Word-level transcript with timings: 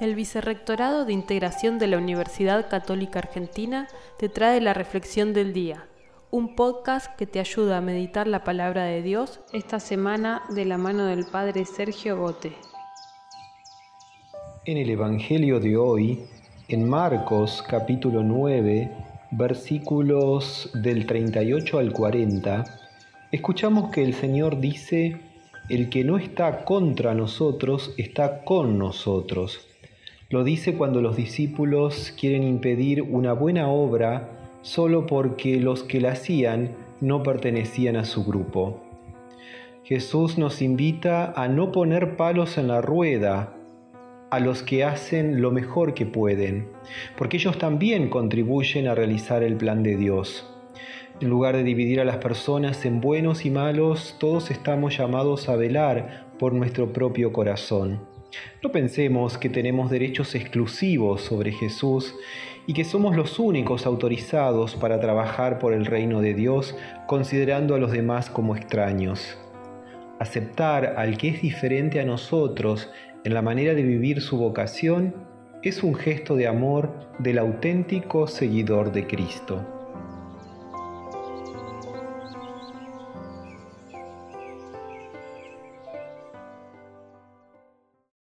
El 0.00 0.14
Vicerrectorado 0.14 1.04
de 1.04 1.12
Integración 1.12 1.78
de 1.78 1.86
la 1.86 1.98
Universidad 1.98 2.70
Católica 2.70 3.18
Argentina 3.18 3.86
te 4.18 4.30
trae 4.30 4.58
la 4.62 4.72
Reflexión 4.72 5.34
del 5.34 5.52
Día, 5.52 5.88
un 6.30 6.56
podcast 6.56 7.14
que 7.16 7.26
te 7.26 7.38
ayuda 7.38 7.76
a 7.76 7.82
meditar 7.82 8.26
la 8.26 8.42
palabra 8.42 8.84
de 8.84 9.02
Dios 9.02 9.40
esta 9.52 9.78
semana 9.78 10.40
de 10.48 10.64
la 10.64 10.78
mano 10.78 11.04
del 11.04 11.26
Padre 11.26 11.66
Sergio 11.66 12.16
Gote. 12.16 12.54
En 14.64 14.78
el 14.78 14.88
Evangelio 14.88 15.60
de 15.60 15.76
hoy, 15.76 16.24
en 16.68 16.88
Marcos 16.88 17.62
capítulo 17.68 18.22
9, 18.22 18.90
versículos 19.32 20.70
del 20.72 21.04
38 21.04 21.78
al 21.78 21.92
40, 21.92 22.64
escuchamos 23.32 23.90
que 23.90 24.02
el 24.02 24.14
Señor 24.14 24.60
dice, 24.60 25.20
el 25.68 25.90
que 25.90 26.04
no 26.04 26.16
está 26.16 26.64
contra 26.64 27.14
nosotros 27.14 27.92
está 27.98 28.44
con 28.44 28.78
nosotros. 28.78 29.66
Lo 30.30 30.44
dice 30.44 30.74
cuando 30.74 31.02
los 31.02 31.16
discípulos 31.16 32.14
quieren 32.16 32.44
impedir 32.44 33.02
una 33.02 33.32
buena 33.32 33.66
obra 33.66 34.28
solo 34.62 35.04
porque 35.04 35.58
los 35.58 35.82
que 35.82 36.00
la 36.00 36.12
hacían 36.12 36.76
no 37.00 37.24
pertenecían 37.24 37.96
a 37.96 38.04
su 38.04 38.24
grupo. 38.24 38.80
Jesús 39.82 40.38
nos 40.38 40.62
invita 40.62 41.32
a 41.32 41.48
no 41.48 41.72
poner 41.72 42.16
palos 42.16 42.58
en 42.58 42.68
la 42.68 42.80
rueda 42.80 43.54
a 44.30 44.38
los 44.38 44.62
que 44.62 44.84
hacen 44.84 45.42
lo 45.42 45.50
mejor 45.50 45.94
que 45.94 46.06
pueden, 46.06 46.68
porque 47.18 47.38
ellos 47.38 47.58
también 47.58 48.08
contribuyen 48.08 48.86
a 48.86 48.94
realizar 48.94 49.42
el 49.42 49.56
plan 49.56 49.82
de 49.82 49.96
Dios. 49.96 50.48
En 51.20 51.28
lugar 51.28 51.56
de 51.56 51.64
dividir 51.64 52.00
a 52.00 52.04
las 52.04 52.18
personas 52.18 52.84
en 52.84 53.00
buenos 53.00 53.44
y 53.44 53.50
malos, 53.50 54.14
todos 54.20 54.52
estamos 54.52 54.96
llamados 54.96 55.48
a 55.48 55.56
velar 55.56 56.28
por 56.38 56.52
nuestro 56.52 56.92
propio 56.92 57.32
corazón. 57.32 58.19
No 58.62 58.72
pensemos 58.72 59.38
que 59.38 59.48
tenemos 59.48 59.90
derechos 59.90 60.34
exclusivos 60.34 61.22
sobre 61.22 61.52
Jesús 61.52 62.14
y 62.66 62.74
que 62.74 62.84
somos 62.84 63.16
los 63.16 63.38
únicos 63.38 63.86
autorizados 63.86 64.76
para 64.76 65.00
trabajar 65.00 65.58
por 65.58 65.72
el 65.72 65.86
reino 65.86 66.20
de 66.20 66.34
Dios 66.34 66.76
considerando 67.06 67.74
a 67.74 67.78
los 67.78 67.90
demás 67.90 68.30
como 68.30 68.54
extraños. 68.54 69.38
Aceptar 70.18 70.94
al 70.98 71.16
que 71.16 71.28
es 71.28 71.42
diferente 71.42 72.00
a 72.00 72.04
nosotros 72.04 72.90
en 73.24 73.34
la 73.34 73.42
manera 73.42 73.74
de 73.74 73.82
vivir 73.82 74.20
su 74.20 74.36
vocación 74.36 75.14
es 75.62 75.82
un 75.82 75.94
gesto 75.94 76.36
de 76.36 76.46
amor 76.46 77.10
del 77.18 77.38
auténtico 77.38 78.26
seguidor 78.26 78.92
de 78.92 79.06
Cristo. 79.06 79.79